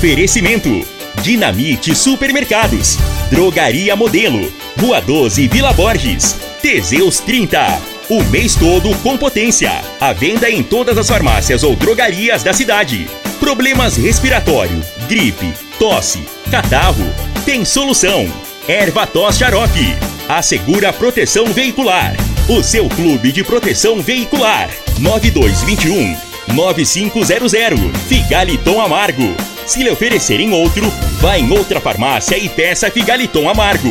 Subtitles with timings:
[0.00, 0.82] Oferecimento:
[1.20, 2.96] Dinamite Supermercados,
[3.28, 7.82] Drogaria Modelo, Rua 12 Vila Borges, Teseus 30.
[8.08, 9.70] O mês todo com potência.
[10.00, 13.10] A venda em todas as farmácias ou drogarias da cidade.
[13.38, 17.04] Problemas respiratório, gripe, tosse, catarro.
[17.44, 18.26] Tem solução.
[18.66, 19.94] Erva tos xarope.
[20.26, 22.16] Assegura proteção veicular.
[22.48, 24.70] O seu clube de proteção veicular.
[24.98, 26.16] 9221
[26.54, 27.78] 9500.
[28.08, 29.36] Figaliton Amargo.
[29.70, 33.88] Se lhe oferecerem outro, vá em outra farmácia e peça Figaliton Amargo.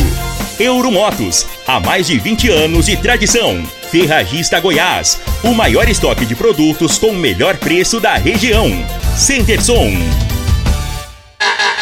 [0.59, 3.63] Euromotos, há mais de 20 anos de tradição.
[3.89, 8.69] Ferragista Goiás, o maior estoque de produtos com o melhor preço da região.
[9.15, 9.93] Centerson.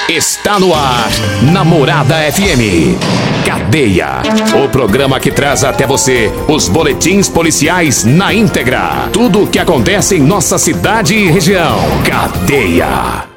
[0.07, 1.09] Está no ar,
[1.52, 3.02] Namorada FM.
[3.43, 4.21] Cadeia.
[4.63, 9.09] O programa que traz até você os boletins policiais na íntegra.
[9.12, 11.79] Tudo o que acontece em nossa cidade e região.
[12.05, 13.37] Cadeia.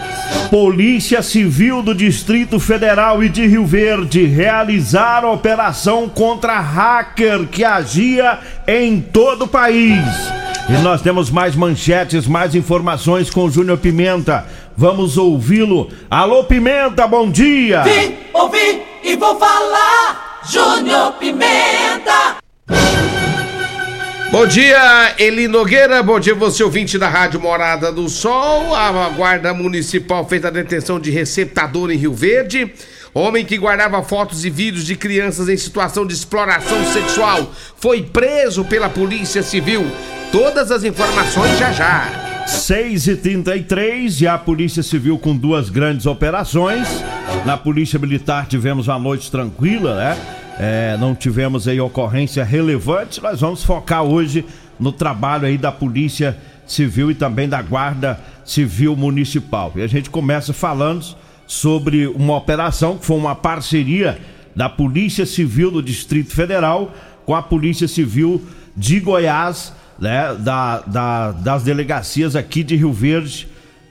[0.49, 8.39] Polícia Civil do Distrito Federal e de Rio Verde realizaram operação contra hacker que agia
[8.67, 10.03] em todo o país.
[10.69, 14.45] E nós temos mais manchetes, mais informações com o Júnior Pimenta.
[14.75, 15.89] Vamos ouvi-lo.
[16.09, 17.83] Alô, Pimenta, bom dia!
[17.83, 20.41] Vim, ouvi e vou falar.
[20.49, 22.40] Júnior Pimenta.
[24.31, 26.01] Bom dia, Eli Nogueira.
[26.01, 28.73] Bom dia, você ouvinte da Rádio Morada do Sol.
[28.73, 32.71] A Guarda Municipal fez a detenção de receptador em Rio Verde.
[33.13, 38.63] Homem que guardava fotos e vídeos de crianças em situação de exploração sexual foi preso
[38.63, 39.85] pela Polícia Civil.
[40.31, 42.45] Todas as informações já já.
[42.47, 46.87] 6 e 33 e a Polícia Civil com duas grandes operações.
[47.45, 50.40] Na Polícia Militar tivemos uma noite tranquila, né?
[50.59, 53.21] É, não tivemos aí ocorrência relevante.
[53.21, 54.45] Nós vamos focar hoje
[54.79, 59.71] no trabalho aí da Polícia Civil e também da Guarda Civil Municipal.
[59.75, 61.05] E a gente começa falando
[61.47, 64.19] sobre uma operação que foi uma parceria
[64.55, 66.93] da Polícia Civil do Distrito Federal
[67.25, 68.41] com a Polícia Civil
[68.75, 73.47] de Goiás, né, da, da, das delegacias aqui de Rio Verde,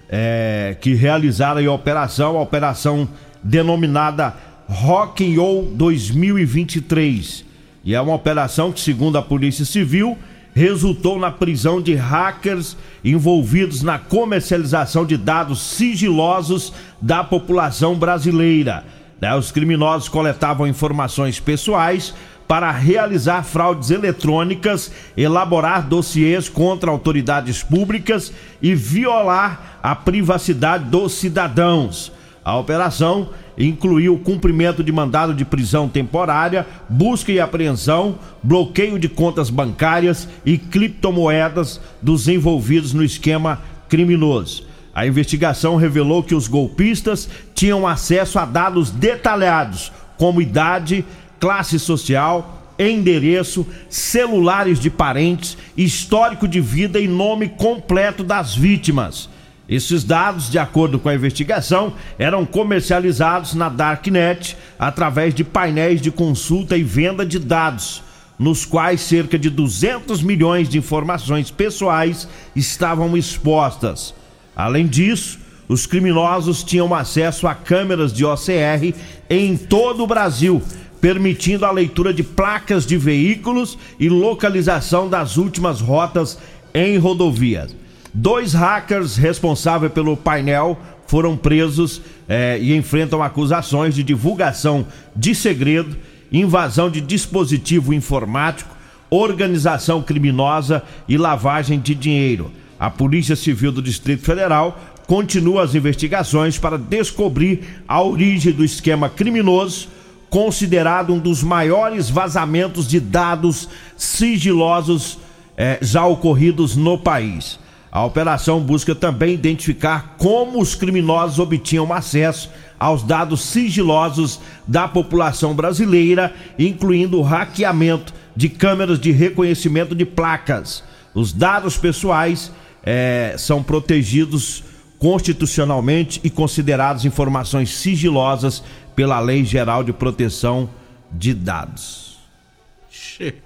[0.09, 3.09] é, que realizaram a operação, a operação
[3.43, 4.35] denominada
[4.71, 7.45] Rock Roll 2023.
[7.85, 10.17] E é uma operação que, segundo a Polícia Civil,
[10.55, 16.73] resultou na prisão de hackers envolvidos na comercialização de dados sigilosos
[17.03, 18.85] da população brasileira.
[19.21, 22.15] Né, Os criminosos coletavam informações pessoais
[22.47, 28.33] para realizar fraudes eletrônicas, elaborar dossiês contra autoridades públicas
[28.63, 32.13] e violar a privacidade dos cidadãos.
[32.51, 39.09] A operação incluiu o cumprimento de mandado de prisão temporária, busca e apreensão, bloqueio de
[39.09, 44.67] contas bancárias e criptomoedas dos envolvidos no esquema criminoso.
[44.93, 51.05] A investigação revelou que os golpistas tinham acesso a dados detalhados, como idade,
[51.39, 59.29] classe social, endereço, celulares de parentes, histórico de vida e nome completo das vítimas.
[59.71, 66.11] Esses dados, de acordo com a investigação, eram comercializados na Darknet através de painéis de
[66.11, 68.03] consulta e venda de dados,
[68.37, 72.27] nos quais cerca de 200 milhões de informações pessoais
[72.57, 74.13] estavam expostas.
[74.57, 75.39] Além disso,
[75.69, 78.93] os criminosos tinham acesso a câmeras de OCR
[79.29, 80.61] em todo o Brasil,
[81.01, 86.41] permitindo a leitura de placas de veículos e localização das últimas rotas
[86.75, 87.80] em rodovias.
[88.13, 95.97] Dois hackers responsáveis pelo painel foram presos eh, e enfrentam acusações de divulgação de segredo,
[96.33, 98.75] invasão de dispositivo informático,
[99.09, 102.51] organização criminosa e lavagem de dinheiro.
[102.79, 109.09] A Polícia Civil do Distrito Federal continua as investigações para descobrir a origem do esquema
[109.09, 109.89] criminoso,
[110.29, 115.19] considerado um dos maiores vazamentos de dados sigilosos
[115.57, 117.59] eh, já ocorridos no país.
[117.93, 122.49] A operação busca também identificar como os criminosos obtinham acesso
[122.79, 130.85] aos dados sigilosos da população brasileira, incluindo o hackeamento de câmeras de reconhecimento de placas.
[131.13, 132.53] Os dados pessoais
[132.85, 134.63] eh, são protegidos
[134.99, 138.63] constitucionalmente e considerados informações sigilosas
[138.95, 140.71] pela Lei Geral de Proteção
[141.11, 142.19] de dados.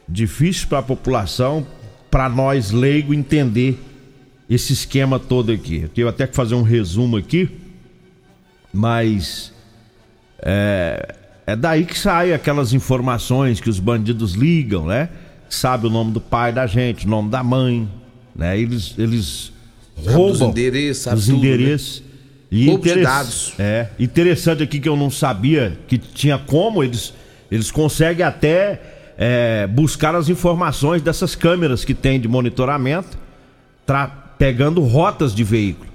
[0.09, 1.67] Difícil para a população,
[2.11, 3.81] para nós leigo entender
[4.49, 5.83] esse esquema todo aqui.
[5.83, 7.49] Eu tenho até que fazer um resumo aqui,
[8.73, 9.53] mas
[10.39, 11.15] é,
[11.47, 15.09] é daí que saem aquelas informações que os bandidos ligam, né?
[15.49, 17.89] Sabe o nome do pai da gente, o nome da mãe,
[18.35, 18.59] né?
[18.59, 19.53] Eles, eles
[19.97, 21.39] roubam os endereços, os tudo, né?
[21.39, 22.01] endereços.
[22.01, 22.07] Né?
[22.51, 23.53] E Roubo de dados.
[23.59, 27.13] É, interessante aqui que eu não sabia que tinha como, eles,
[27.51, 28.81] eles conseguem até
[29.19, 33.19] é, buscar as informações dessas câmeras que tem de monitoramento,
[34.45, 35.89] pegando rotas de veículo.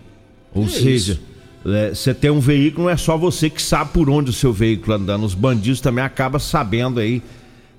[0.55, 1.19] Ou que seja,
[1.63, 4.51] é, você tem um veículo, não é só você que sabe por onde o seu
[4.51, 5.23] veículo andando.
[5.23, 7.21] Os bandidos também acabam sabendo aí,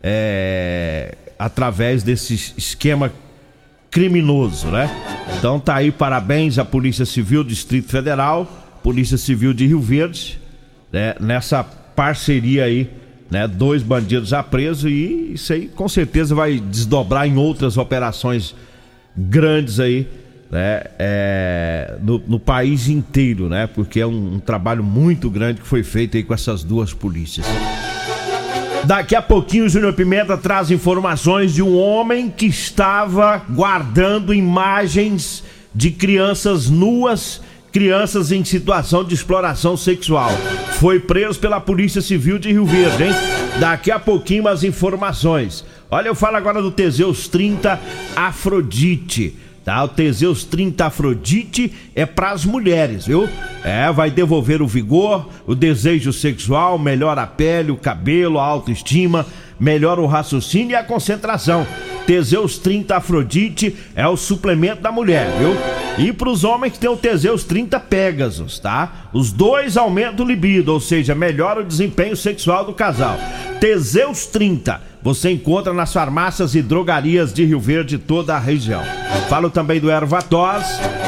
[0.01, 3.13] é, através desse esquema
[3.91, 4.89] criminoso, né?
[5.37, 8.47] Então tá aí, parabéns à Polícia Civil do Distrito Federal,
[8.81, 10.39] Polícia Civil de Rio Verde,
[10.93, 11.17] né?
[11.19, 12.89] nessa parceria aí,
[13.29, 13.49] né?
[13.49, 18.55] Dois bandidos já presos e isso aí com certeza vai desdobrar em outras operações
[19.17, 20.07] grandes aí,
[20.51, 20.83] né?
[20.99, 23.69] É, no, no, país inteiro, né?
[23.69, 27.47] Porque é um, um trabalho muito grande que foi feito aí com essas duas polícias.
[28.85, 35.45] Daqui a pouquinho o Júnior Pimenta traz informações de um homem que estava guardando imagens
[35.73, 40.31] de crianças nuas, crianças em situação de exploração sexual.
[40.81, 43.13] Foi preso pela Polícia Civil de Rio Verde, hein?
[43.61, 45.65] Daqui a pouquinho as informações.
[45.91, 47.79] Olha, eu falo agora do Teseus 30
[48.17, 49.37] Afrodite.
[49.65, 49.85] Tá?
[49.85, 53.29] O Teseus 30 Afrodite é para as mulheres, viu?
[53.63, 59.27] É, vai devolver o vigor, o desejo sexual, melhora a pele, o cabelo, a autoestima,
[59.59, 61.67] melhora o raciocínio e a concentração.
[62.07, 65.55] Teseus 30 Afrodite é o suplemento da mulher, viu?
[65.99, 69.09] E para os homens que tem o Teseus 30 Pegasus, tá?
[69.13, 73.19] Os dois aumentam o libido, ou seja, melhora o desempenho sexual do casal.
[73.61, 78.83] Teseus 30 você encontra nas farmácias e drogarias de Rio Verde toda a região.
[79.29, 80.65] Falo também do Ervatos.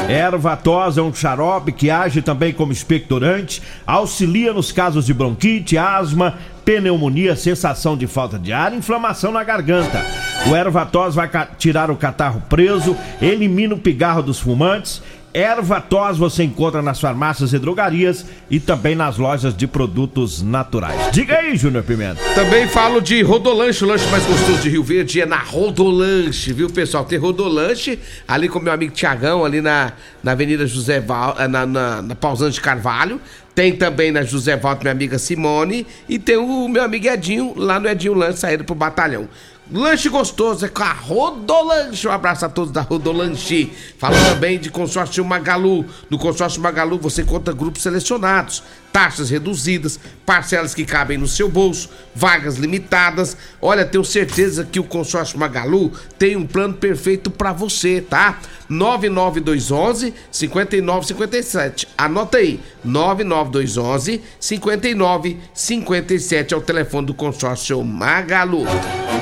[0.07, 6.35] Ervatos é um xarope que age também como expectorante, auxilia nos casos de bronquite, asma,
[6.63, 10.05] pneumonia, sensação de falta de ar, inflamação na garganta.
[10.47, 15.01] O Ervatos vai tirar o catarro preso, elimina o pigarro dos fumantes
[15.33, 21.11] Erva tos você encontra nas farmácias e drogarias e também nas lojas de produtos naturais.
[21.11, 22.21] Diga aí, Júnior Pimenta.
[22.35, 26.69] Também falo de Rodolanche, o lanche mais gostoso de Rio Verde é na Rodolanche, viu,
[26.69, 27.03] pessoal?
[27.03, 27.97] Tem Rodolanche
[28.27, 32.15] ali com meu amigo Tiagão, ali na, na Avenida José Val, eh, na, na, na
[32.15, 33.19] Pausante Carvalho.
[33.55, 35.85] Tem também na José Valdo, minha amiga Simone.
[36.09, 39.27] E tem o meu amigo Edinho, lá no Edinho Lanche, saído pro batalhão.
[39.71, 42.05] Lanche gostoso é com a Rodolanche.
[42.07, 43.71] Um abraço a todos da Rodolanche.
[43.97, 45.85] Fala também de consórcio Magalu.
[46.09, 48.61] No consórcio Magalu você conta grupos selecionados,
[48.91, 53.37] taxas reduzidas, parcelas que cabem no seu bolso, vagas limitadas.
[53.61, 58.39] Olha, tenho certeza que o consórcio Magalu tem um plano perfeito para você, tá?
[58.67, 61.87] 99211 5957.
[61.97, 62.59] Anota aí.
[62.83, 68.65] 99211 5957 é o telefone do consórcio Magalu.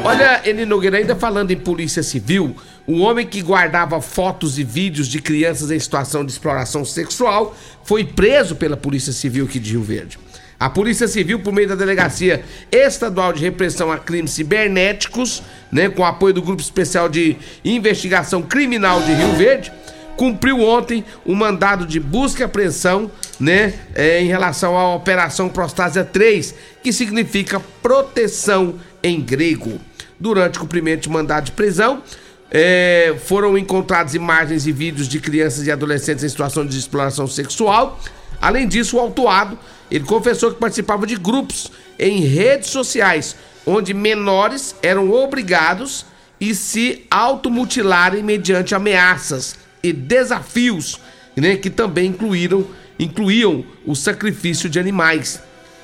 [0.03, 2.55] Olha, Eli Nogueira, ainda falando em polícia civil,
[2.87, 8.03] um homem que guardava fotos e vídeos de crianças em situação de exploração sexual foi
[8.03, 10.17] preso pela Polícia Civil aqui de Rio Verde.
[10.59, 15.41] A Polícia Civil, por meio da Delegacia Estadual de Repressão a Crimes Cibernéticos,
[15.71, 17.35] né, com apoio do Grupo Especial de
[17.65, 19.71] Investigação Criminal de Rio Verde,
[20.15, 25.49] cumpriu ontem o um mandado de busca e apreensão, né, é, em relação à Operação
[25.49, 29.79] Prostásia 3, que significa proteção em grego.
[30.19, 32.03] Durante o cumprimento de mandado de prisão,
[32.51, 37.99] é, foram encontradas imagens e vídeos de crianças e adolescentes em situação de exploração sexual.
[38.41, 39.57] Além disso, o autuado,
[39.89, 46.05] ele confessou que participava de grupos em redes sociais, onde menores eram obrigados
[46.39, 50.99] e se automutilarem mediante ameaças e desafios,
[51.35, 52.67] né, que também incluíram,
[52.99, 55.41] incluíam o sacrifício de animais.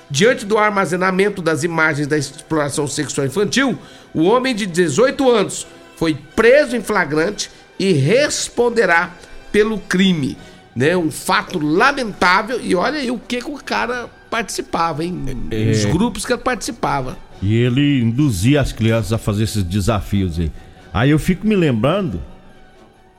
[0.09, 3.77] Diante do armazenamento das imagens da exploração sexual infantil,
[4.13, 9.13] o homem de 18 anos foi preso em flagrante e responderá
[9.51, 10.37] pelo crime.
[10.75, 10.95] Né?
[10.95, 12.59] Um fato lamentável.
[12.61, 15.47] E olha aí o que, que o cara participava, hein?
[15.51, 15.71] É...
[15.71, 17.17] Os grupos que ele participava.
[17.41, 20.51] E ele induzia as crianças a fazer esses desafios aí.
[20.93, 22.21] Aí eu fico me lembrando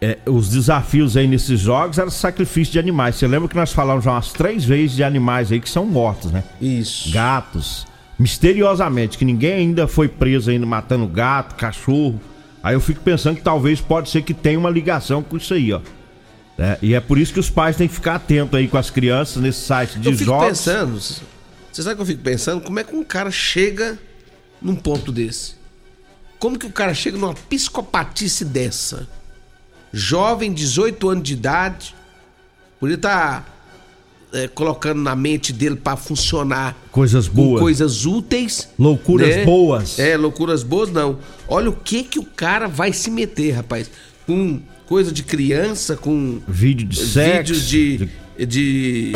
[0.00, 3.16] é, os desafios aí nesses jogos eram sacrifício de animais.
[3.16, 6.30] Você lembra que nós falamos já umas três vezes de animais aí que são mortos,
[6.30, 6.44] né?
[6.60, 7.10] Isso.
[7.10, 7.86] Gatos.
[8.18, 12.20] Misteriosamente, que ninguém ainda foi preso ainda matando gato, cachorro.
[12.62, 15.72] Aí eu fico pensando que talvez pode ser que tenha uma ligação com isso aí,
[15.72, 15.80] ó.
[16.58, 18.90] É, e é por isso que os pais têm que ficar atentos aí com as
[18.90, 20.48] crianças nesse site de eu fico jogos.
[20.48, 22.60] pensando, você sabe que eu fico pensando?
[22.60, 23.96] Como é que um cara chega
[24.60, 25.54] num ponto desse?
[26.40, 29.08] Como que o cara chega numa psicopatice dessa?
[29.92, 31.94] Jovem, 18 anos de idade,
[32.78, 39.36] podia estar tá, é, colocando na mente dele para funcionar coisas boas, coisas úteis, loucuras
[39.36, 39.44] né?
[39.44, 39.98] boas.
[39.98, 41.18] É, loucuras boas não.
[41.46, 43.90] Olha o que que o cara vai se meter, rapaz.
[44.26, 49.12] Com coisa de criança, com vídeo de sexo, vídeos de, de,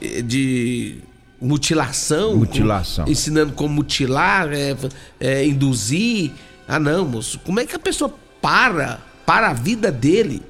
[0.00, 0.98] de, de
[1.40, 3.04] mutilação, mutilação.
[3.04, 4.76] Com, ensinando como mutilar, é,
[5.20, 6.32] é, induzir.
[6.66, 7.38] Ah, não, moço.
[7.40, 10.42] Como é que a pessoa para, para a vida dele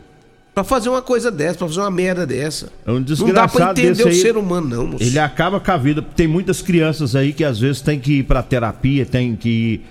[0.54, 2.68] para fazer uma coisa dessa, para fazer uma merda dessa?
[2.86, 5.02] É um não dá pra entender o aí, ser humano, não, moço.
[5.02, 6.00] Ele acaba com a vida.
[6.00, 9.86] Tem muitas crianças aí que às vezes tem que ir para terapia, tem que ir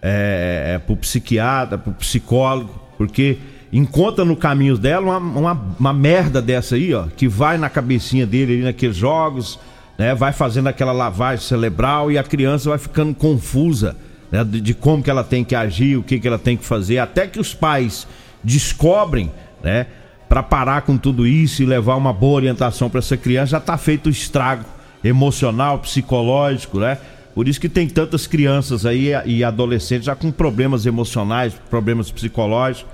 [0.00, 3.36] é, é, pro psiquiatra, pro psicólogo, porque
[3.70, 8.26] encontra no caminho dela uma, uma, uma, merda dessa aí, ó, que vai na cabecinha
[8.26, 9.60] dele ali naqueles jogos,
[9.98, 10.14] né?
[10.14, 13.94] Vai fazendo aquela lavagem cerebral e a criança vai ficando confusa
[14.30, 16.64] né, de, de, como que ela tem que agir, o que que ela tem que
[16.64, 18.06] fazer, até que os pais
[18.42, 19.32] descobrem,
[19.62, 19.86] né,
[20.28, 23.78] para parar com tudo isso e levar uma boa orientação para essa criança, já tá
[23.78, 24.64] feito o estrago
[25.02, 26.98] emocional, psicológico, né?
[27.34, 32.90] Por isso que tem tantas crianças aí e adolescentes já com problemas emocionais, problemas psicológicos.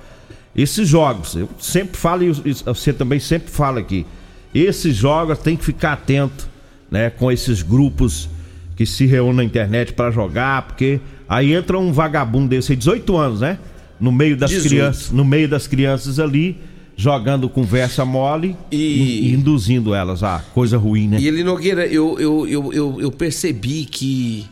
[0.55, 4.05] Esses jogos, eu sempre falo e você também sempre fala aqui.
[4.53, 6.47] Esses jogos tem que ficar atento,
[6.89, 8.29] né, com esses grupos
[8.75, 13.17] que se reúnem na internet para jogar, porque aí entra um vagabundo desse aí, 18
[13.17, 13.57] anos, né?
[13.99, 14.69] No meio das 18.
[14.69, 16.57] crianças, no meio das crianças ali,
[16.95, 21.19] jogando conversa mole e, e induzindo elas a coisa ruim, né?
[21.19, 24.45] E ele Nogueira, eu, eu, eu, eu, eu percebi que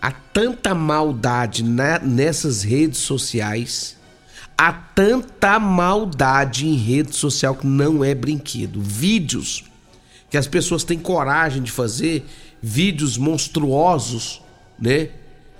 [0.00, 3.96] há tanta maldade na, nessas redes sociais,
[4.56, 8.80] há tanta maldade em rede social que não é brinquedo.
[8.80, 9.64] Vídeos
[10.30, 12.24] que as pessoas têm coragem de fazer
[12.62, 14.40] vídeos monstruosos,
[14.78, 15.08] né?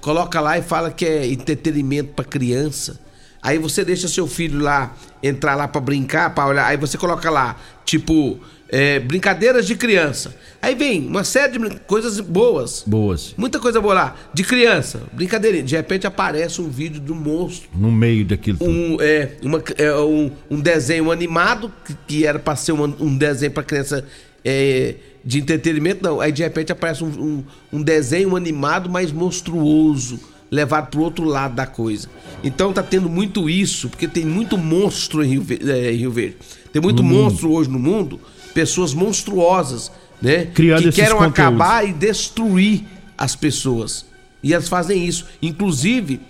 [0.00, 2.98] Coloca lá e fala que é entretenimento para criança.
[3.42, 6.66] Aí você deixa seu filho lá entrar lá para brincar, para olhar.
[6.66, 8.38] Aí você coloca lá, tipo,
[8.68, 10.34] é, brincadeiras de criança.
[10.60, 12.84] Aí vem uma série de coisas boas.
[12.86, 13.34] Boas.
[13.36, 14.16] Muita coisa boa lá.
[14.32, 15.64] De criança, brincadeirinha.
[15.64, 17.68] De repente aparece um vídeo do monstro.
[17.74, 18.58] No meio daquilo.
[18.60, 23.16] Um, é, uma, é, um, um desenho animado, que, que era para ser um, um
[23.16, 24.04] desenho para criança
[24.44, 26.20] é, de entretenimento, não.
[26.20, 27.44] Aí de repente aparece um, um,
[27.78, 30.18] um desenho animado mais monstruoso,
[30.50, 32.08] levado pro outro lado da coisa.
[32.42, 36.36] Então tá tendo muito isso, porque tem muito monstro em Rio, é, Rio Verde.
[36.72, 37.58] Tem muito no monstro mundo.
[37.58, 38.20] hoje no mundo,
[38.54, 40.46] pessoas monstruosas, né?
[40.46, 42.84] Criando que querem acabar e destruir
[43.16, 44.06] as pessoas.
[44.42, 45.26] E elas fazem isso.
[45.42, 46.20] Inclusive,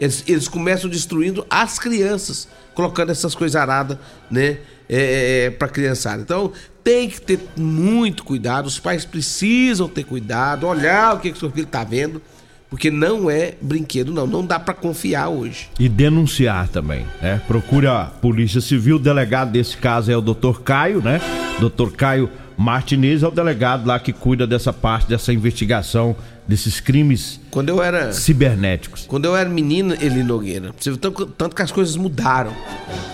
[0.00, 3.98] eles, eles começam destruindo as crianças, colocando essas coisas aradas,
[4.30, 4.58] né?
[4.92, 6.20] É, é, para criançada.
[6.20, 6.52] Então,
[6.82, 11.48] tem que ter muito cuidado, os pais precisam ter cuidado, olhar o que, que seu
[11.48, 12.20] filho está vendo,
[12.68, 14.26] porque não é brinquedo, não.
[14.26, 15.68] Não dá para confiar hoje.
[15.78, 17.40] E denunciar também, né?
[17.46, 21.20] Procure a Polícia Civil, o delegado desse caso é o doutor Caio, né?
[21.60, 22.28] Doutor Caio
[22.60, 26.14] Martinez é o delegado lá que cuida dessa parte, dessa investigação
[26.46, 29.06] desses crimes quando eu era cibernéticos.
[29.08, 32.52] Quando eu era menino, Eli Nogueira, tanto, tanto que as coisas mudaram.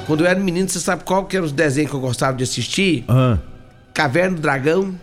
[0.04, 2.42] Quando eu era menino, você sabe qual que eram os desenhos que eu gostava de
[2.42, 3.04] assistir?
[3.06, 3.38] Ah.
[3.94, 4.98] Caverna do Dragão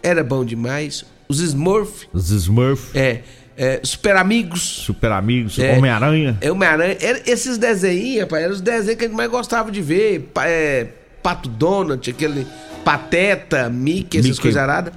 [0.00, 1.04] era bom demais.
[1.28, 2.06] Os Smurf.
[2.12, 2.96] Os Smurf.
[2.96, 3.22] É.
[3.56, 4.62] é Super Amigos.
[4.62, 5.58] Super Amigos.
[5.58, 6.38] É, Homem-Aranha.
[6.40, 6.96] É Homem-Aranha.
[7.26, 10.30] Esses desenhos, rapaz, eram os desenhos que a gente mais gostava de ver.
[10.44, 10.86] É,
[11.20, 12.46] Pato Donald, aquele
[12.84, 14.92] Pateta, Mickey, essas coisas aradas.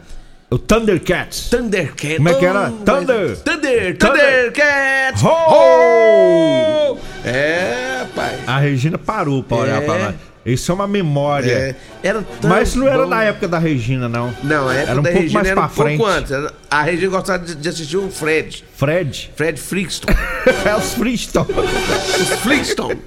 [0.49, 1.49] O Thundercats.
[1.49, 2.17] Thundercats.
[2.17, 2.69] Como é que era?
[2.69, 3.29] Oh, Thunder.
[3.29, 3.41] Mas...
[3.41, 3.97] Thunder.
[3.97, 5.23] Thundercats.
[5.23, 6.93] Ho!
[6.93, 6.97] Oh!
[7.25, 8.39] É, pai.
[8.47, 9.85] A Regina parou pra olhar é.
[9.85, 10.13] pra lá.
[10.45, 11.51] Isso é uma memória.
[11.51, 14.33] É, era Mas não era da época da Regina, não.
[14.41, 15.97] Não, era um pouco Regina mais era pra um frente.
[15.97, 16.31] pouco antes.
[16.71, 18.63] A Regina gostava de, assistir o Fred.
[18.73, 19.31] Fred?
[19.35, 20.17] Fred Flintstone.
[20.65, 21.47] é os Flintstone.
[21.51, 23.01] os Flintstone.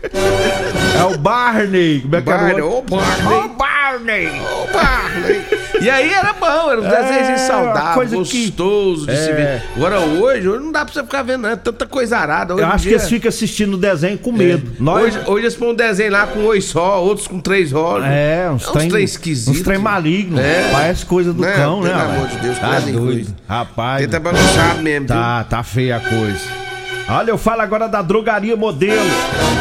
[0.99, 2.03] É o Barney.
[2.03, 3.39] Como é que Barney, era o Barney.
[3.39, 3.80] O Barney.
[3.97, 5.45] O Barney.
[5.81, 9.13] E aí era bom, era um é, desenho saudável, gostoso que...
[9.13, 9.25] de é.
[9.25, 9.63] se ver.
[9.75, 11.49] Agora hoje, hoje não dá pra você ficar vendo, não.
[11.49, 12.55] É tanta coisa arada.
[12.55, 12.91] Hoje Eu acho dia...
[12.91, 14.71] que eles ficam assistindo o desenho com medo.
[14.79, 14.83] É.
[14.83, 15.03] Nós...
[15.03, 18.07] Hoje, hoje eles põem um desenho lá com oi só, outros com três olhos.
[18.07, 19.61] É, uns, é uns trem, esquisitos.
[19.61, 20.39] Uns trem malignos.
[20.41, 20.69] É.
[20.71, 21.91] Parece coisa do Não, cão, né?
[21.91, 23.35] Pelo amor de Deus, tá coisa doido.
[23.49, 24.03] Rapaz.
[24.03, 25.09] Tenta balançar mesmo.
[25.09, 26.70] Tá, tá feia a coisa.
[27.13, 29.03] Olha, eu falo agora da Drogaria Modelo.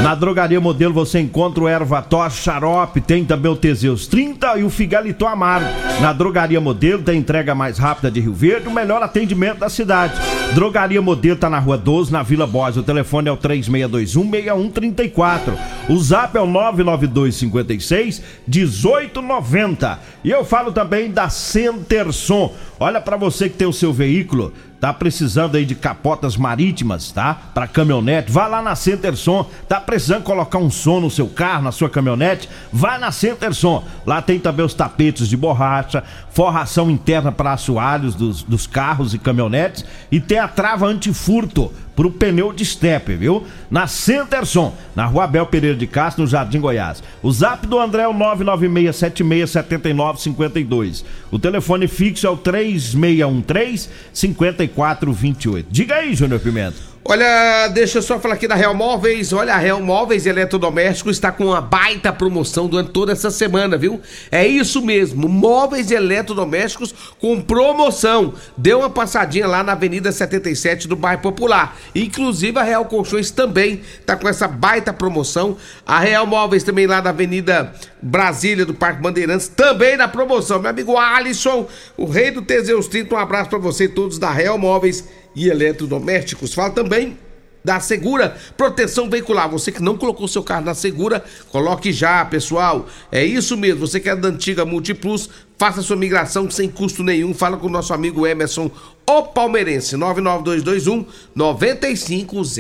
[0.04, 4.70] Na Drogaria Modelo você encontra o Ervator Xarope, tem também o Teseus 30 e o
[4.70, 5.68] Figaliton Amargo.
[6.00, 10.14] Na Drogaria Modelo tem entrega mais rápida de Rio Verde, o melhor atendimento da cidade.
[10.54, 12.78] Drogaria Modelo tá na Rua 12, na Vila Borges.
[12.78, 15.58] O telefone é o 3621-6134.
[15.90, 20.00] O zap é o 99256 1890.
[20.24, 22.54] E eu falo também da Centerson.
[22.80, 27.34] Olha para você que tem o seu veículo tá precisando aí de capotas marítimas, tá?
[27.54, 29.46] Para caminhonete, vá lá na Centerson.
[29.68, 32.50] Tá precisando colocar um som no seu carro, na sua caminhonete?
[32.72, 33.84] Vá na Centerson.
[34.06, 39.20] Lá tem também os tapetes de borracha, forração interna para assoalhos dos, dos carros e
[39.20, 43.44] caminhonetes e tem a trava antifurto pro pneu de step, viu?
[43.70, 47.04] Na Centerson, na Rua Abel Pereira de Castro, no Jardim Goiás.
[47.22, 51.04] O zap do André é o 996767952.
[51.30, 55.68] O telefone fixo é o 3613 5428.
[55.70, 56.89] Diga aí, Júnior Pimenta.
[57.06, 59.32] Olha, deixa eu só falar aqui da Real Móveis.
[59.32, 64.02] Olha, a Real Móveis Eletrodomésticos está com uma baita promoção durante toda essa semana, viu?
[64.30, 68.34] É isso mesmo, móveis eletrodomésticos com promoção.
[68.56, 71.76] Dê uma passadinha lá na Avenida 77 do Bairro Popular.
[71.96, 75.58] Inclusive a Real Colchões também está com essa baita promoção.
[75.86, 80.60] A Real Móveis também lá da Avenida Brasília do Parque Bandeirantes também na promoção.
[80.60, 84.58] Meu amigo Alisson, o rei do Teseus 30, um abraço para você todos da Real
[84.58, 86.54] Móveis e eletrodomésticos.
[86.54, 87.18] Fala também
[87.64, 89.50] da Segura Proteção Veicular.
[89.50, 92.88] Você que não colocou seu carro na Segura, coloque já, pessoal.
[93.12, 93.82] É isso mesmo.
[93.82, 97.34] Você que é da antiga Multiplus, faça sua migração sem custo nenhum.
[97.34, 98.72] Fala com o nosso amigo Emerson,
[99.06, 102.56] o palmeirense, 99221 9500.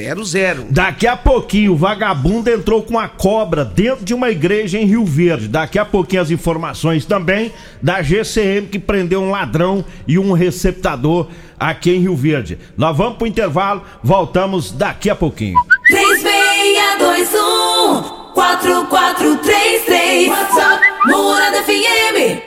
[0.69, 5.05] Daqui a pouquinho o vagabundo entrou com a cobra dentro de uma igreja em Rio
[5.05, 5.47] Verde.
[5.47, 11.27] Daqui a pouquinho as informações também da GCM que prendeu um ladrão e um receptador
[11.57, 12.59] aqui em Rio Verde.
[12.75, 15.55] Nós vamos pro intervalo, voltamos daqui a pouquinho.
[15.87, 20.28] 3621 4433 WhatsApp Morada FM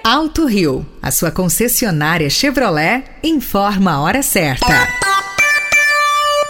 [0.05, 4.67] Alto Rio, a sua concessionária Chevrolet, informa a hora certa.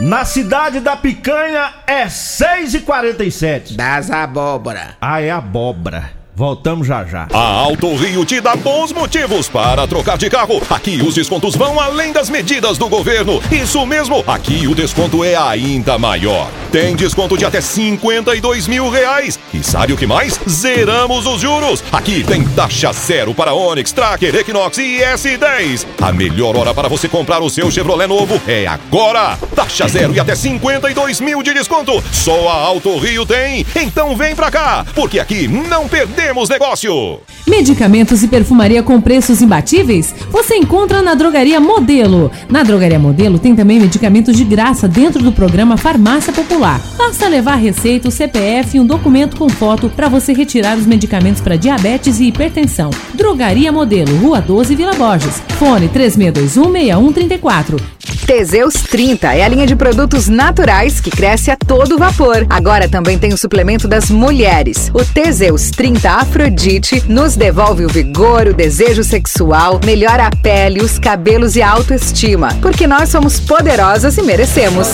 [0.00, 3.76] Na cidade da picanha é 6h47.
[3.76, 4.96] Das abóbora.
[4.98, 6.21] Ah, é abóbora.
[6.34, 7.28] Voltamos já já.
[7.30, 10.62] A Alto Rio te dá bons motivos para trocar de carro.
[10.70, 13.42] Aqui os descontos vão além das medidas do governo.
[13.50, 16.50] Isso mesmo, aqui o desconto é ainda maior.
[16.70, 19.38] Tem desconto de até 52 mil reais.
[19.52, 20.40] E sabe o que mais?
[20.48, 21.84] Zeramos os juros.
[21.92, 25.86] Aqui tem taxa zero para Onix, Tracker, Equinox e S10.
[26.00, 29.36] A melhor hora para você comprar o seu Chevrolet novo é agora.
[29.54, 32.02] Taxa zero e até 52 mil de desconto.
[32.10, 33.66] Só a Alto Rio tem.
[33.76, 37.20] Então vem pra cá, porque aqui não perdemos temos negócio.
[37.48, 40.14] Medicamentos e perfumaria com preços imbatíveis?
[40.30, 42.30] Você encontra na Drogaria Modelo.
[42.48, 46.80] Na Drogaria Modelo tem também medicamentos de graça dentro do programa Farmácia Popular.
[46.96, 51.42] Basta levar receita, o CPF e um documento com foto para você retirar os medicamentos
[51.42, 52.90] para diabetes e hipertensão.
[53.14, 55.42] Drogaria Modelo, Rua 12, Vila Borges.
[55.58, 57.80] Fone 36216134.
[58.26, 62.46] Teseus 30 é a linha de produtos naturais que cresce a todo vapor.
[62.48, 64.90] Agora também tem o suplemento das mulheres.
[64.94, 70.98] O Teseus 30 Afrodite nos devolve o vigor, o desejo sexual, melhora a pele, os
[70.98, 72.50] cabelos e a autoestima.
[72.60, 74.88] Porque nós somos poderosas e merecemos.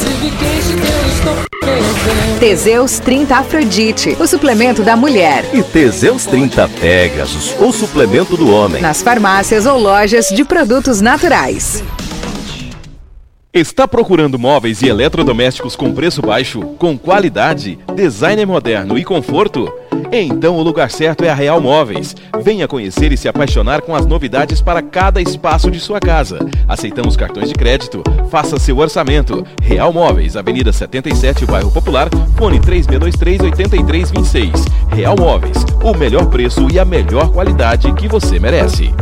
[2.38, 5.44] Teseus 30 Afrodite, o suplemento da mulher.
[5.52, 8.81] E Teseus 30 Pegasus, o suplemento do homem.
[8.81, 11.83] Nas farmácias ou lojas de produtos naturais.
[13.59, 19.68] Está procurando móveis e eletrodomésticos com preço baixo, com qualidade, design moderno e conforto?
[20.12, 22.14] Então o lugar certo é a Real Móveis.
[22.40, 26.38] Venha conhecer e se apaixonar com as novidades para cada espaço de sua casa.
[26.68, 28.05] Aceitamos cartões de crédito.
[28.31, 29.44] Faça seu orçamento.
[29.61, 34.53] Real Móveis, Avenida 77, Bairro Popular, fone 3623-8326.
[34.92, 38.94] Real Móveis, o melhor preço e a melhor qualidade que você merece.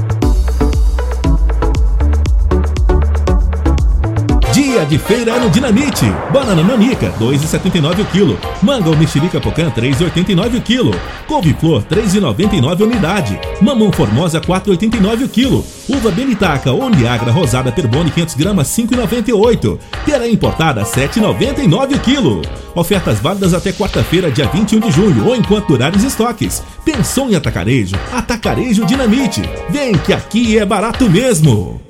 [4.87, 6.05] De feira é no Dinamite.
[6.33, 8.39] Banana nanica, 2,79 o quilo.
[8.63, 10.95] Manga ou mexerica pocã, 3,89 o quilo.
[11.27, 13.41] Couve-flor, 3,99 a unidade.
[13.61, 15.65] Mamão formosa, 4,89 o quilo.
[15.89, 19.79] Uva Benitaca ou Niagra rosada Perbone, 500 gramas, 5,98.
[20.05, 22.43] Pera importada, 7,99 o quilo.
[22.75, 26.63] Ofertas válidas até quarta-feira, dia 21 de junho, ou enquanto durarem os estoques.
[26.85, 27.97] Pensou em atacarejo?
[28.13, 29.43] Atacarejo Dinamite.
[29.71, 31.86] Vem que aqui é barato mesmo.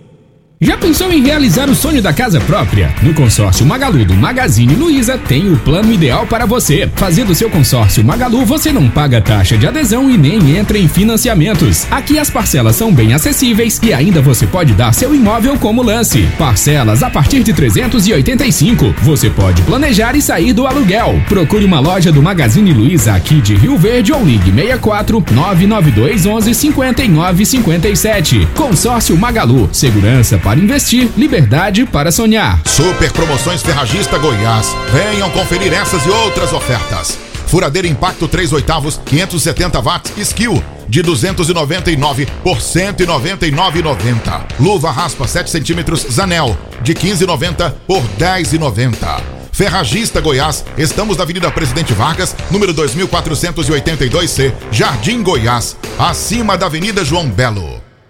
[0.58, 2.90] Já pensou em realizar o sonho da casa própria?
[3.02, 6.90] No consórcio Magalu do Magazine Luiza tem o plano ideal para você.
[6.96, 11.86] Fazendo seu consórcio Magalu, você não paga taxa de adesão e nem entra em financiamentos.
[11.90, 16.26] Aqui as parcelas são bem acessíveis e ainda você pode dar seu imóvel como lance.
[16.38, 18.94] Parcelas a partir de 385.
[19.02, 21.20] Você pode planejar e sair do aluguel.
[21.28, 26.54] Procure uma loja do Magazine Luiza aqui de Rio Verde ou ligue 64 992 11
[26.54, 28.48] 59 57.
[28.54, 32.60] Consórcio Magalu, segurança para investir, liberdade para sonhar.
[32.64, 34.68] Super Promoções Ferragista Goiás.
[34.92, 37.18] Venham conferir essas e outras ofertas.
[37.48, 44.46] Furadeira Impacto 3 oitavos, 570 watts, skill de 299 por 199,90.
[44.60, 49.20] Luva raspa 7 centímetros Zanel de 15,90 por 10,90.
[49.50, 57.28] Ferragista Goiás, estamos na Avenida Presidente Vargas, número 2482C, Jardim Goiás, acima da Avenida João
[57.28, 57.85] Belo.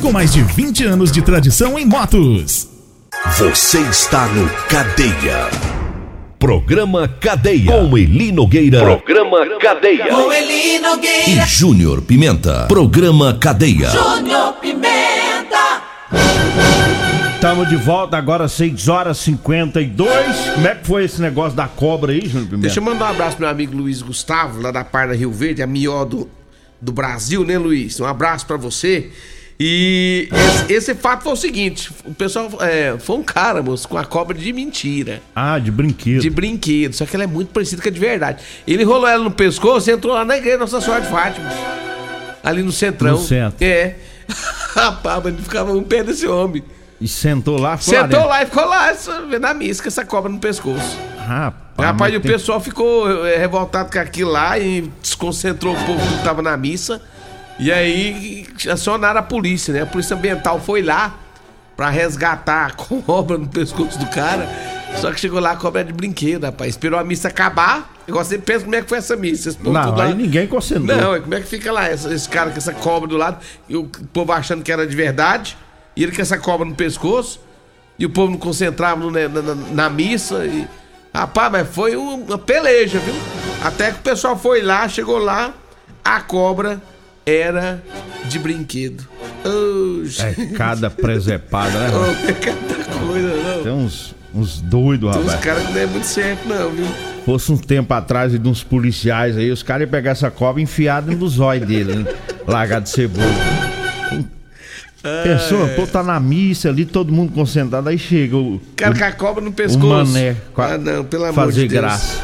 [0.00, 2.68] com mais de 20 anos de tradição em motos.
[3.36, 5.50] Você está no Cadeia.
[6.38, 7.70] Programa Cadeia.
[7.70, 8.80] Com Eli Nogueira.
[8.80, 10.06] Programa Cadeia.
[10.06, 11.28] Com Eli Nogueira.
[11.28, 12.64] E Júnior Pimenta.
[12.66, 13.90] Programa Cadeia.
[13.90, 15.82] Júnior Pimenta.
[17.34, 20.10] Estamos de volta agora, 6 horas 52.
[20.54, 22.62] Como é que foi esse negócio da cobra aí, Júnior Pimenta?
[22.62, 25.62] Deixa eu mandar um abraço pro meu amigo Luiz Gustavo, lá da Parda Rio Verde,
[25.62, 26.26] a melhor do,
[26.80, 28.00] do Brasil, né, Luiz?
[28.00, 29.10] Um abraço pra você.
[29.62, 32.48] E esse, esse fato foi o seguinte: o pessoal.
[32.60, 35.20] É, foi um cara, moço, com a cobra de mentira.
[35.36, 36.22] Ah, de brinquedo.
[36.22, 38.42] De brinquedo, só que ela é muito parecida com a de verdade.
[38.66, 41.46] Ele rolou ela no pescoço e entrou lá na igreja Nossa Senhora de Fátima.
[42.42, 43.12] Ali no centrão.
[43.12, 43.62] No centro.
[43.62, 43.96] É.
[44.74, 46.64] Rapaz, ele ficava um pé desse homem.
[46.98, 48.92] E sentou lá, ficou Sentou lá, lá e ficou lá,
[49.28, 50.98] vendo a missa com essa cobra no pescoço.
[51.18, 55.84] Rapaz, Rapaz, e o tem- pessoal ficou é, revoltado com aquilo lá e desconcentrou o
[55.84, 57.00] povo que tava na missa.
[57.60, 59.82] E aí acionaram a polícia, né?
[59.82, 61.14] A polícia ambiental foi lá
[61.76, 62.70] pra resgatar a
[63.04, 64.48] cobra no pescoço do cara.
[64.96, 66.70] Só que chegou lá a cobra de brinquedo, rapaz.
[66.70, 67.92] Esperou a missa acabar.
[68.08, 69.50] Igual você pensa como é que foi essa missa.
[69.50, 70.96] Esse Não, aí ninguém concentrou.
[70.96, 73.76] Não, como é que fica lá essa- esse cara com essa cobra do lado e
[73.76, 75.56] o povo achando que era de verdade.
[75.94, 77.40] E ele com essa cobra no pescoço.
[77.98, 80.44] E o povo não concentrava no- na, na- na missa.
[80.44, 80.66] E...
[81.14, 83.14] Rapaz, mas foi um- uma peleja, viu?
[83.62, 85.52] Até que o pessoal foi lá, chegou lá,
[86.04, 86.80] a cobra
[87.36, 87.82] era
[88.28, 89.06] de brinquedo.
[89.44, 91.88] Ô, É cada presepada, né?
[92.28, 93.62] É cada coisa, não.
[93.62, 95.40] Tem uns, uns doidos, Tem rapaz.
[95.40, 96.86] caras que não é muito certo, não, viu?
[97.24, 101.10] Fosse um tempo atrás de uns policiais aí, os caras iam pegar essa cobra enfiada
[101.14, 102.12] no zóio dele, né?
[102.46, 103.28] Largar de cebola.
[105.22, 108.60] Pessoa, pô, tá na missa ali, todo mundo concentrado, aí chega o.
[108.76, 109.86] Cara o- com a cobra no o pescoço.
[110.12, 110.36] mané.
[110.56, 111.80] Ah, não, pelo amor fazer de Deus.
[111.80, 112.20] graça.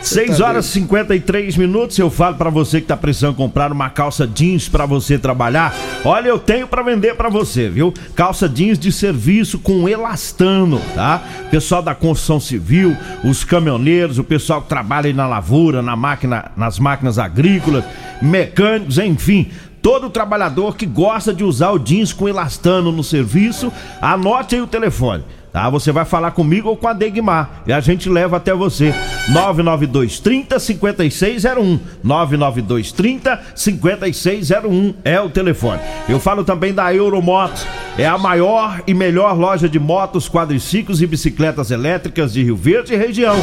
[0.00, 1.98] Você 6 tá horas e 53 minutos.
[1.98, 5.74] Eu falo pra você que tá precisando comprar uma calça jeans pra você trabalhar.
[6.04, 7.92] Olha, eu tenho pra vender pra você, viu?
[8.14, 11.22] Calça jeans de serviço com elastano, tá?
[11.50, 16.78] Pessoal da construção civil, os caminhoneiros, o pessoal que trabalha na lavoura, na máquina, nas
[16.78, 17.84] máquinas agrícolas,
[18.22, 19.48] mecânicos, enfim.
[19.82, 24.66] Todo trabalhador que gosta de usar o jeans com elastano no serviço, anote aí o
[24.66, 25.24] telefone.
[25.52, 25.68] Tá?
[25.70, 28.94] Você vai falar comigo ou com a Degmar e a gente leva até você.
[29.28, 31.80] 992 30 5601.
[32.02, 35.80] 992 30 5601 é o telefone.
[36.08, 37.66] Eu falo também da Euromotos.
[37.96, 42.94] É a maior e melhor loja de motos, quadriciclos e bicicletas elétricas de Rio Verde
[42.94, 43.36] e região.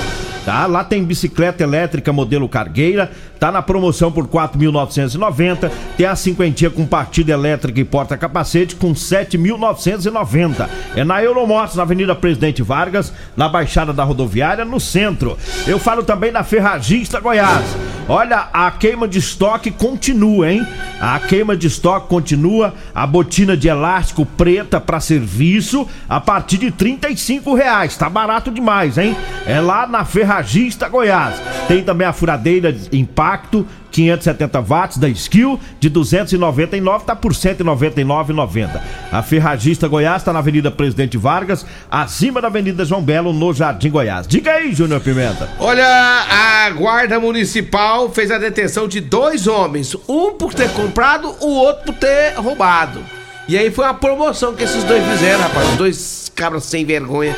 [0.46, 0.68] Tá?
[0.68, 5.72] Lá tem bicicleta elétrica modelo cargueira, tá na promoção por 4.990.
[5.98, 10.70] Tem a cinquentinha com partida elétrica e porta-capacete com 7.990.
[10.96, 11.84] É na Euromotos, na
[12.16, 15.38] Presidente Vargas, na Baixada da Rodoviária, no centro.
[15.68, 17.66] Eu falo também da Ferragista Goiás.
[18.08, 20.66] Olha, a queima de estoque continua, hein?
[21.00, 22.74] A queima de estoque continua.
[22.94, 27.98] A botina de elástico preta para serviço a partir de 35 reais.
[27.98, 29.16] Tá barato demais, hein?
[29.48, 31.36] É lá na Ferragista Goiás.
[31.68, 38.82] Tem também a furadeira de impacto 570 watts da Skill de 299 tá por 199,90.
[39.10, 43.90] A Ferragista Goiás tá na Avenida Presidente Vargas, acima da Avenida João Belo, no Jardim
[43.90, 44.28] Goiás.
[44.28, 45.50] Diga aí, Júnior Pimenta.
[45.60, 51.48] Olha, a guarda municipal fez a detenção de dois homens, um por ter comprado, o
[51.48, 53.00] outro por ter roubado.
[53.48, 57.34] E aí foi uma promoção que esses dois fizeram, rapaz, os dois cabras sem vergonha.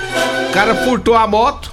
[0.49, 1.71] O cara furtou a moto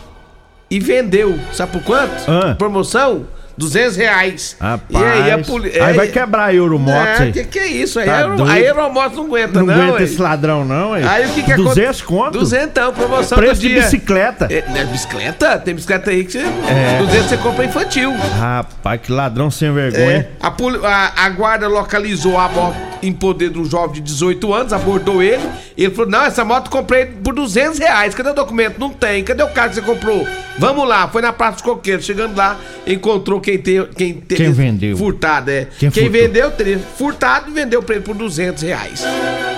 [0.70, 2.30] e vendeu, sabe por quanto?
[2.30, 2.54] Ah.
[2.56, 3.26] Promoção?
[3.56, 4.56] 200 reais.
[4.60, 5.84] Rapaz, E aí a polícia.
[5.84, 7.32] aí vai quebrar a Euromotos É, aí.
[7.32, 7.98] que que é isso?
[7.98, 8.50] Aí Tá a Euro- doido.
[8.52, 9.74] a Euromotos não aguenta, Não não.
[9.82, 11.04] aguenta esse ladrão, não, hein?
[11.08, 12.38] Aí o que que 200 conto?
[12.38, 14.46] Duzentão, promoção Preço de bicicleta.
[14.50, 15.58] É, né, bicicleta?
[15.58, 16.38] Tem bicicleta aí que você.
[16.38, 16.98] É.
[16.98, 18.12] 200 você compra infantil.
[18.38, 20.04] Rapaz, que ladrão sem vergonha.
[20.18, 24.00] É, a, poli- a- a guarda localizou a moto em poder de um jovem de
[24.00, 25.42] 18 anos, abordou ele.
[25.76, 28.14] Ele falou: Não, essa moto comprei por 200 reais.
[28.14, 28.78] Cadê o documento?
[28.78, 29.22] Não tem.
[29.22, 30.26] Cadê o carro que você comprou?
[30.58, 31.06] Vamos lá.
[31.08, 32.04] Foi na Praça dos Coqueiros.
[32.04, 34.96] Chegando lá, encontrou quem, te, quem, te, Quem vendeu.
[34.96, 35.68] Furtado, é.
[35.78, 39.04] Quem Quem, vendeu, teria furtado e vendeu pra ele por 200 reais.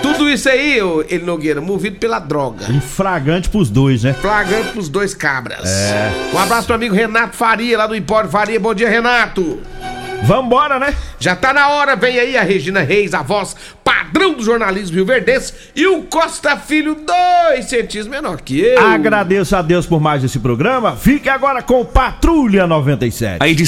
[0.01, 0.79] Tudo isso aí,
[1.09, 2.65] ele Nogueira, movido pela droga.
[2.69, 4.13] Um fragante pros dois, né?
[4.13, 5.69] Flagrante pros dois cabras.
[5.69, 6.11] É.
[6.33, 8.59] Um abraço pro amigo Renato Faria, lá do Empório Faria.
[8.59, 9.59] Bom dia, Renato.
[10.23, 10.95] Vambora, né?
[11.19, 15.53] Já tá na hora, vem aí a Regina Reis, a voz padrão do jornalismo rio-verdense,
[15.75, 18.79] e o Costa Filho, dois centímetros menor que eu.
[18.85, 20.95] Agradeço a Deus por mais esse programa.
[20.95, 23.37] Fique agora com Patrulha 97.
[23.39, 23.65] A edição